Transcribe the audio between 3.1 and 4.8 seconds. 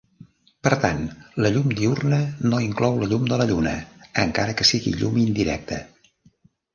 llum de la lluna, encara que